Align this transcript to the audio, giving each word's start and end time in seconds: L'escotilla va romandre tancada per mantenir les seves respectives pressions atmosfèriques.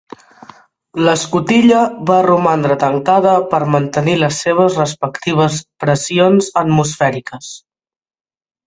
L'escotilla 1.07 1.81
va 2.11 2.17
romandre 2.27 2.79
tancada 2.85 3.35
per 3.53 3.61
mantenir 3.77 4.17
les 4.25 4.41
seves 4.47 4.81
respectives 4.83 5.63
pressions 5.87 6.53
atmosfèriques. 6.65 7.55